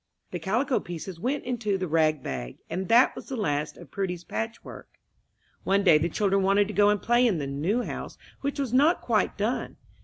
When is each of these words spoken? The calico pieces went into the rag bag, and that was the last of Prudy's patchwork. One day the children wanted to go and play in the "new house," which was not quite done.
The 0.31 0.39
calico 0.39 0.79
pieces 0.79 1.19
went 1.19 1.43
into 1.43 1.77
the 1.77 1.87
rag 1.87 2.23
bag, 2.23 2.57
and 2.71 2.87
that 2.89 3.15
was 3.15 3.29
the 3.29 3.35
last 3.35 3.77
of 3.77 3.91
Prudy's 3.91 4.23
patchwork. 4.23 4.89
One 5.63 5.83
day 5.83 5.99
the 5.99 6.09
children 6.09 6.41
wanted 6.41 6.67
to 6.69 6.73
go 6.73 6.89
and 6.89 6.99
play 6.99 7.27
in 7.27 7.37
the 7.37 7.45
"new 7.45 7.83
house," 7.83 8.17
which 8.39 8.57
was 8.57 8.73
not 8.73 9.01
quite 9.01 9.37
done. 9.37 9.77